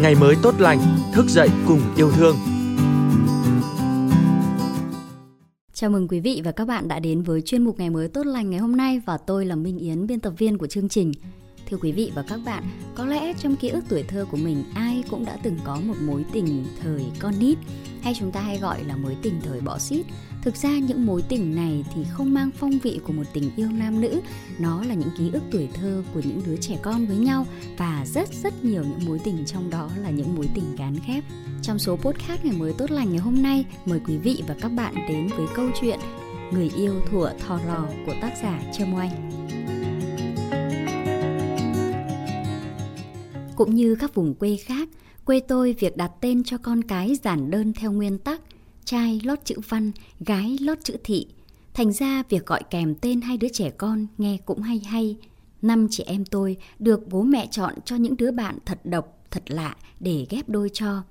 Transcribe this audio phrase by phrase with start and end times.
[0.00, 0.78] ngày mới tốt lành,
[1.12, 2.36] thức dậy cùng yêu thương.
[5.72, 8.26] Chào mừng quý vị và các bạn đã đến với chuyên mục Ngày mới tốt
[8.26, 11.12] lành ngày hôm nay và tôi là Minh Yến, biên tập viên của chương trình.
[11.70, 12.64] Thưa quý vị và các bạn,
[12.94, 15.94] có lẽ trong ký ức tuổi thơ của mình ai cũng đã từng có một
[16.00, 17.58] mối tình thời con nít
[18.02, 20.06] hay chúng ta hay gọi là mối tình thời bỏ xít.
[20.42, 23.68] Thực ra những mối tình này thì không mang phong vị của một tình yêu
[23.72, 24.20] nam nữ,
[24.58, 27.46] nó là những ký ức tuổi thơ của những đứa trẻ con với nhau
[27.78, 31.24] và rất rất nhiều những mối tình trong đó là những mối tình gán ghép.
[31.62, 34.68] Trong số podcast ngày mới tốt lành ngày hôm nay, mời quý vị và các
[34.68, 36.00] bạn đến với câu chuyện
[36.52, 39.43] Người yêu thủa thò lò của tác giả Trâm Oanh.
[43.56, 44.88] Cũng như các vùng quê khác,
[45.24, 48.40] quê tôi việc đặt tên cho con cái giản đơn theo nguyên tắc
[48.84, 51.26] trai lót chữ văn, gái lót chữ thị.
[51.74, 55.16] Thành ra việc gọi kèm tên hai đứa trẻ con nghe cũng hay hay.
[55.62, 59.42] Năm chị em tôi được bố mẹ chọn cho những đứa bạn thật độc, thật
[59.46, 61.02] lạ để ghép đôi cho.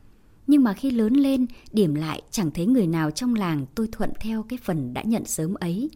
[0.47, 4.09] Nhưng mà khi lớn lên, điểm lại chẳng thấy người nào trong làng tôi thuận
[4.19, 5.89] theo cái phần đã nhận sớm ấy.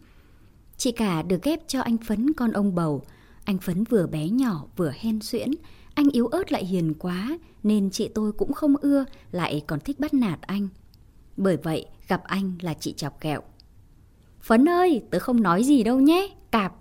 [0.76, 3.02] Chị cả được ghép cho anh Phấn con ông bầu.
[3.44, 5.50] Anh Phấn vừa bé nhỏ vừa hen xuyễn,
[5.98, 10.00] anh yếu ớt lại hiền quá nên chị tôi cũng không ưa, lại còn thích
[10.00, 10.68] bắt nạt anh.
[11.36, 13.42] Bởi vậy, gặp anh là chị chọc kẹo.
[14.40, 16.74] Phấn ơi, tớ không nói gì đâu nhé, cạp.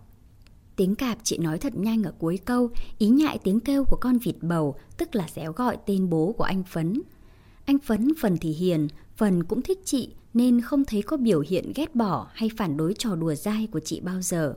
[0.75, 4.17] Tiếng cạp chị nói thật nhanh ở cuối câu, ý nhại tiếng kêu của con
[4.17, 7.01] vịt bầu, tức là réo gọi tên bố của anh Phấn.
[7.65, 11.71] Anh Phấn phần thì hiền, phần cũng thích chị nên không thấy có biểu hiện
[11.75, 14.55] ghét bỏ hay phản đối trò đùa dai của chị bao giờ.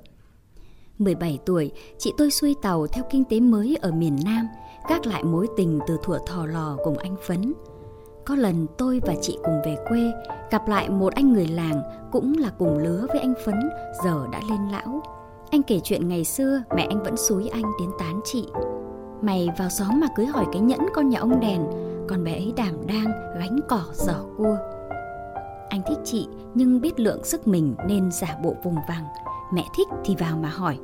[1.01, 4.49] 17 tuổi, chị tôi xuôi tàu theo kinh tế mới ở miền Nam,
[4.89, 7.53] gác lại mối tình từ thuở thò lò cùng anh Phấn.
[8.25, 10.13] Có lần tôi và chị cùng về quê,
[10.51, 13.71] gặp lại một anh người làng cũng là cùng lứa với anh Phấn,
[14.05, 15.03] giờ đã lên lão.
[15.51, 18.47] Anh kể chuyện ngày xưa mẹ anh vẫn xúi anh đến tán chị.
[19.23, 21.67] Mày vào xóm mà cưới hỏi cái nhẫn con nhà ông đèn,
[22.09, 24.57] con bé ấy đảm đang gánh cỏ giỏ cua.
[25.69, 29.05] Anh thích chị nhưng biết lượng sức mình nên giả bộ vùng vằng.
[29.53, 30.79] Mẹ thích thì vào mà hỏi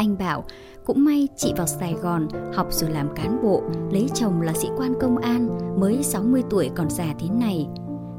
[0.00, 0.44] anh bảo,
[0.84, 4.68] cũng may chị vào Sài Gòn học rồi làm cán bộ, lấy chồng là sĩ
[4.76, 5.48] quan công an,
[5.80, 7.68] mới 60 tuổi còn già thế này.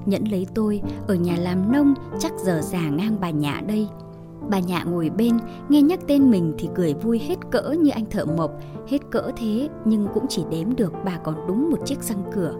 [0.05, 3.87] Nhẫn lấy tôi, ở nhà làm nông, chắc giờ già ngang bà nhạ đây.
[4.49, 5.37] Bà nhạ ngồi bên,
[5.69, 8.51] nghe nhắc tên mình thì cười vui hết cỡ như anh thợ mộc,
[8.87, 12.53] hết cỡ thế nhưng cũng chỉ đếm được bà còn đúng một chiếc răng cửa.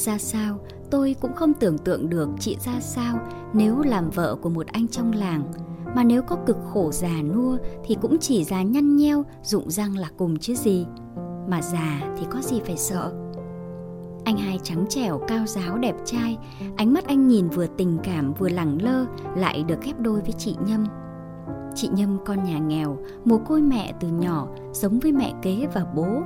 [0.00, 0.58] Ra sao,
[0.90, 3.18] tôi cũng không tưởng tượng được chị ra sao
[3.52, 5.52] nếu làm vợ của một anh trong làng.
[5.96, 9.96] Mà nếu có cực khổ già nua thì cũng chỉ già nhăn nheo rụng răng
[9.96, 10.86] là cùng chứ gì.
[11.48, 13.12] Mà già thì có gì phải sợ?
[14.24, 16.38] Anh hai trắng trẻo cao giáo đẹp trai
[16.76, 19.06] ánh mắt anh nhìn vừa tình cảm vừa lẳng lơ
[19.36, 20.86] lại được ghép đôi với chị nhâm.
[21.74, 25.84] Chị nhâm con nhà nghèo mồ côi mẹ từ nhỏ sống với mẹ kế và
[25.94, 26.22] bố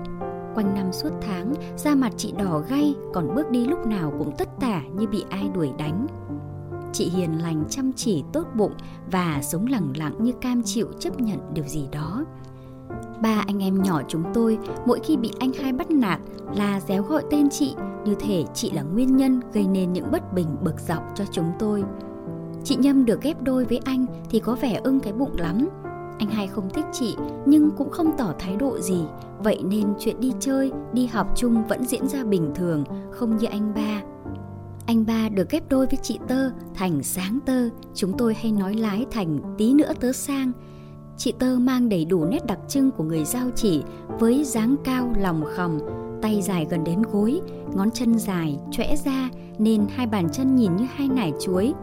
[0.54, 4.32] quanh năm suốt tháng, da mặt chị đỏ gay, còn bước đi lúc nào cũng
[4.38, 6.06] tất tả như bị ai đuổi đánh.
[6.92, 8.72] Chị hiền lành chăm chỉ tốt bụng
[9.10, 12.24] và sống lẳng lặng như cam chịu chấp nhận điều gì đó.
[13.20, 16.20] Ba anh em nhỏ chúng tôi, mỗi khi bị anh hai bắt nạt
[16.56, 17.74] là réo gọi tên chị.
[18.04, 21.52] Như thể chị là nguyên nhân gây nên những bất bình bực dọc cho chúng
[21.58, 21.84] tôi.
[22.64, 25.68] Chị nhâm được ghép đôi với anh thì có vẻ ưng cái bụng lắm
[26.18, 27.16] anh hai không thích chị
[27.46, 29.04] nhưng cũng không tỏ thái độ gì
[29.38, 33.46] vậy nên chuyện đi chơi đi học chung vẫn diễn ra bình thường không như
[33.46, 34.02] anh ba
[34.86, 38.74] anh ba được ghép đôi với chị Tơ thành sáng tơ, chúng tôi hay nói
[38.74, 40.52] lái thành tí nữa tớ sang.
[41.16, 43.82] Chị Tơ mang đầy đủ nét đặc trưng của người giao chỉ
[44.20, 45.78] với dáng cao lòng khòng,
[46.22, 47.40] tay dài gần đến gối,
[47.74, 51.74] ngón chân dài, chõe ra nên hai bàn chân nhìn như hai nải chuối.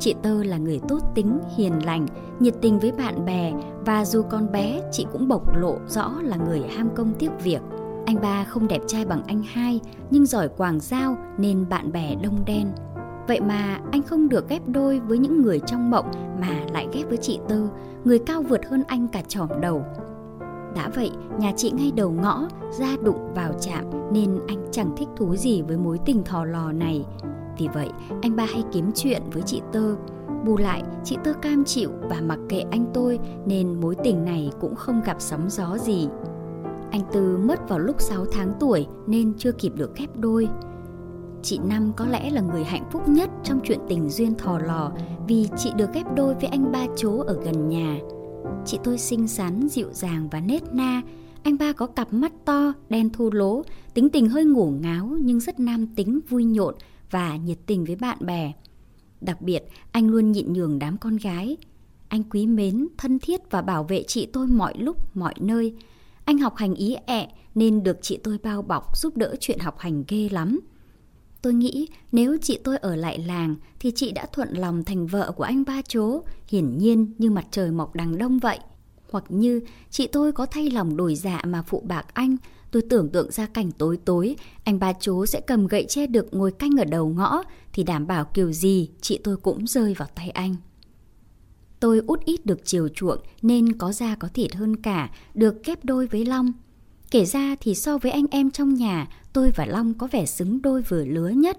[0.00, 2.06] Chị Tơ là người tốt tính, hiền lành,
[2.40, 3.52] nhiệt tình với bạn bè
[3.86, 7.60] và dù con bé, chị cũng bộc lộ rõ là người ham công tiếc việc–
[8.08, 12.14] anh ba không đẹp trai bằng anh hai, nhưng giỏi quàng giao nên bạn bè
[12.22, 12.72] đông đen.
[13.26, 16.10] Vậy mà anh không được ghép đôi với những người trong mộng
[16.40, 17.68] mà lại ghép với chị Tơ
[18.04, 19.84] người cao vượt hơn anh cả trỏm đầu.
[20.74, 22.48] Đã vậy, nhà chị ngay đầu ngõ,
[22.78, 26.72] ra đụng vào chạm nên anh chẳng thích thú gì với mối tình thò lò
[26.72, 27.04] này.
[27.58, 27.88] Vì vậy,
[28.22, 29.96] anh ba hay kiếm chuyện với chị Tơ.
[30.46, 34.50] Bù lại, chị Tơ cam chịu và mặc kệ anh tôi nên mối tình này
[34.60, 36.08] cũng không gặp sóng gió gì.
[36.90, 40.48] Anh Tư mất vào lúc 6 tháng tuổi nên chưa kịp được ghép đôi.
[41.42, 44.92] Chị Năm có lẽ là người hạnh phúc nhất trong chuyện tình duyên thò lò
[45.28, 47.98] vì chị được ghép đôi với anh ba chố ở gần nhà.
[48.64, 51.02] Chị tôi xinh xắn, dịu dàng và nết na.
[51.42, 53.62] Anh ba có cặp mắt to, đen thu lố,
[53.94, 56.74] tính tình hơi ngủ ngáo nhưng rất nam tính, vui nhộn
[57.10, 58.52] và nhiệt tình với bạn bè.
[59.20, 61.56] Đặc biệt, anh luôn nhịn nhường đám con gái.
[62.08, 65.74] Anh quý mến, thân thiết và bảo vệ chị tôi mọi lúc, mọi nơi–
[66.28, 69.78] anh học hành ý ẹ nên được chị tôi bao bọc giúp đỡ chuyện học
[69.78, 70.60] hành ghê lắm.
[71.42, 75.32] Tôi nghĩ nếu chị tôi ở lại làng thì chị đã thuận lòng thành vợ
[75.36, 78.58] của anh ba chố, hiển nhiên như mặt trời mọc đằng đông vậy.
[79.10, 79.60] Hoặc như
[79.90, 82.36] chị tôi có thay lòng đổi dạ mà phụ bạc anh,
[82.70, 86.34] tôi tưởng tượng ra cảnh tối tối, anh ba chú sẽ cầm gậy che được
[86.34, 87.42] ngồi canh ở đầu ngõ,
[87.72, 90.56] thì đảm bảo kiểu gì chị tôi cũng rơi vào tay anh.
[91.80, 95.84] Tôi út ít được chiều chuộng nên có da có thịt hơn cả, được kép
[95.84, 96.52] đôi với Long.
[97.10, 100.62] Kể ra thì so với anh em trong nhà, tôi và Long có vẻ xứng
[100.62, 101.58] đôi vừa lứa nhất.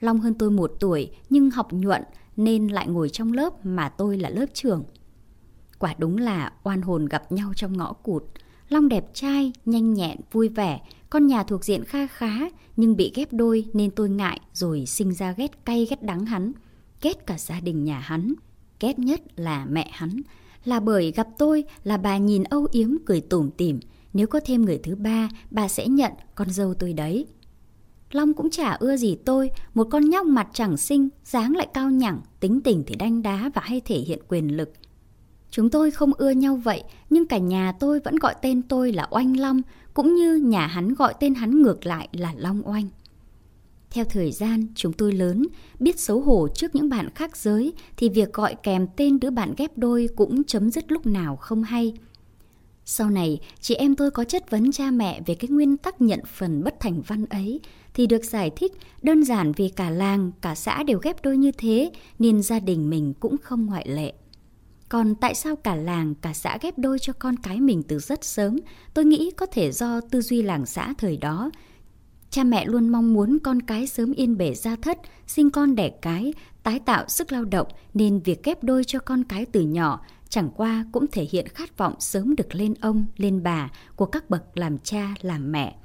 [0.00, 2.02] Long hơn tôi một tuổi nhưng học nhuận
[2.36, 4.84] nên lại ngồi trong lớp mà tôi là lớp trưởng.
[5.78, 8.24] Quả đúng là oan hồn gặp nhau trong ngõ cụt.
[8.72, 10.80] Long đẹp trai, nhanh nhẹn, vui vẻ,
[11.10, 12.38] con nhà thuộc diện kha khá
[12.76, 16.52] nhưng bị ghép đôi nên tôi ngại rồi sinh ra ghét cay ghét đắng hắn,
[17.02, 18.34] ghét cả gia đình nhà hắn.
[18.80, 20.20] Ghét nhất là mẹ hắn,
[20.64, 23.80] là bởi gặp tôi là bà nhìn âu yếm cười tủm tỉm,
[24.12, 27.26] nếu có thêm người thứ ba, bà sẽ nhận con dâu tôi đấy.
[28.10, 31.90] Long cũng chả ưa gì tôi, một con nhóc mặt chẳng xinh, dáng lại cao
[31.90, 34.72] nhẳng, tính tình thì đanh đá và hay thể hiện quyền lực.
[35.52, 39.08] Chúng tôi không ưa nhau vậy, nhưng cả nhà tôi vẫn gọi tên tôi là
[39.10, 39.62] Oanh Long,
[39.94, 42.88] cũng như nhà hắn gọi tên hắn ngược lại là Long Oanh.
[43.90, 45.46] Theo thời gian, chúng tôi lớn,
[45.80, 49.54] biết xấu hổ trước những bạn khác giới thì việc gọi kèm tên đứa bạn
[49.56, 51.94] ghép đôi cũng chấm dứt lúc nào không hay.
[52.84, 56.20] Sau này, chị em tôi có chất vấn cha mẹ về cái nguyên tắc nhận
[56.26, 57.60] phần bất thành văn ấy
[57.94, 58.72] thì được giải thích
[59.02, 62.90] đơn giản vì cả làng, cả xã đều ghép đôi như thế nên gia đình
[62.90, 64.12] mình cũng không ngoại lệ.
[64.92, 68.24] Còn tại sao cả làng, cả xã ghép đôi cho con cái mình từ rất
[68.24, 68.56] sớm,
[68.94, 71.50] tôi nghĩ có thể do tư duy làng xã thời đó.
[72.30, 75.88] Cha mẹ luôn mong muốn con cái sớm yên bể gia thất, sinh con đẻ
[75.88, 80.00] cái, tái tạo sức lao động nên việc ghép đôi cho con cái từ nhỏ
[80.28, 84.30] chẳng qua cũng thể hiện khát vọng sớm được lên ông, lên bà của các
[84.30, 85.76] bậc làm cha, làm mẹ.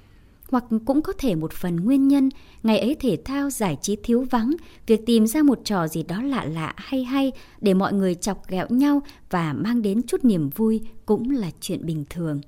[0.52, 2.30] Hoặc cũng có thể một phần nguyên nhân,
[2.64, 4.52] ngày ấy thể thao giải trí thiếu vắng,
[4.88, 8.48] việc tìm ra một trò gì đó lạ lạ hay hay để mọi người chọc
[8.48, 12.42] ghẹo nhau và mang đến chút niềm vui cũng là chuyện bình thường.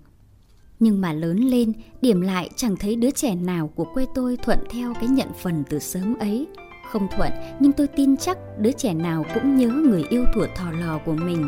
[0.79, 4.59] Nhưng mà lớn lên, điểm lại chẳng thấy đứa trẻ nào của quê tôi thuận
[4.69, 6.47] theo cái nhận phần từ sớm ấy.
[6.91, 10.71] Không thuận, nhưng tôi tin chắc đứa trẻ nào cũng nhớ người yêu thủa thò
[10.71, 11.47] lò của mình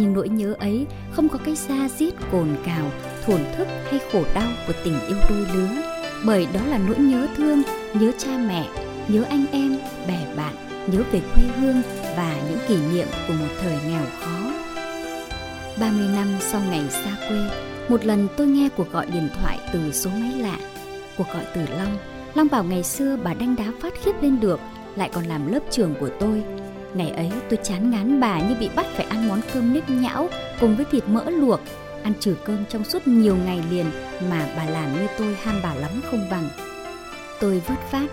[0.00, 2.90] nhưng nỗi nhớ ấy không có cái xa giết cồn cào
[3.24, 5.89] thổn thức hay khổ đau của tình yêu đôi lứa
[6.24, 7.62] bởi đó là nỗi nhớ thương
[7.94, 8.68] nhớ cha mẹ
[9.08, 9.76] nhớ anh em
[10.08, 10.54] bè bạn
[10.86, 11.82] nhớ về quê hương
[12.16, 14.52] và những kỷ niệm của một thời nghèo khó.
[15.80, 17.38] 30 năm sau ngày xa quê
[17.88, 20.56] một lần tôi nghe cuộc gọi điện thoại từ số máy lạ
[21.16, 21.96] cuộc gọi từ long.
[22.34, 24.60] Long bảo ngày xưa bà đanh đá phát khiếp lên được
[24.96, 26.42] lại còn làm lớp trưởng của tôi.
[26.94, 30.28] Ngày ấy tôi chán ngán bà như bị bắt phải ăn món cơm nếp nhão
[30.60, 31.60] cùng với thịt mỡ luộc,
[32.02, 33.86] ăn trừ cơm trong suốt nhiều ngày liền
[34.30, 36.48] mà bà làm như tôi ham bà lắm không bằng.
[37.40, 38.06] Tôi vớt phát,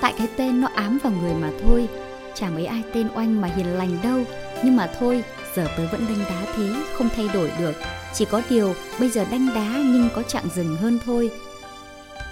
[0.00, 1.88] tại cái tên nó ám vào người mà thôi,
[2.34, 4.20] chả mấy ai tên oanh mà hiền lành đâu,
[4.64, 5.24] nhưng mà thôi,
[5.56, 7.74] giờ tớ vẫn đánh đá thế, không thay đổi được.
[8.14, 11.30] Chỉ có điều bây giờ đánh đá nhưng có chặng dừng hơn thôi.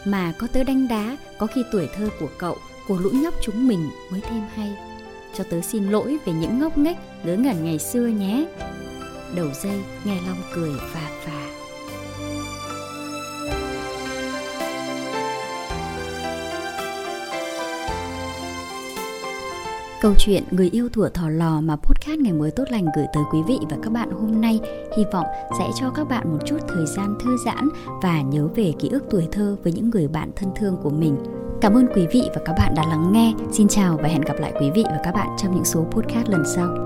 [0.05, 2.56] Mà có tớ đánh đá, có khi tuổi thơ của cậu,
[2.88, 4.76] của lũ nhóc chúng mình mới thêm hay
[5.35, 8.44] cho tớ xin lỗi về những ngốc nghếch ngớ ngẩn ngày xưa nhé.
[9.37, 11.49] Đầu dây nghe Long cười phà phà.
[20.03, 23.22] Câu chuyện Người yêu thủa thò lò mà podcast Ngày mới tốt lành gửi tới
[23.32, 24.60] quý vị và các bạn hôm nay,
[24.96, 25.27] hy vọng
[25.58, 27.69] sẽ cho các bạn một chút thời gian thư giãn
[28.03, 31.17] và nhớ về ký ức tuổi thơ với những người bạn thân thương của mình.
[31.60, 33.34] Cảm ơn quý vị và các bạn đã lắng nghe.
[33.53, 36.29] Xin chào và hẹn gặp lại quý vị và các bạn trong những số podcast
[36.29, 36.81] lần sau.